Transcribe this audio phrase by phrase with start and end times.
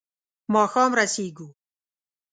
[0.53, 1.47] ماښام رسېږو.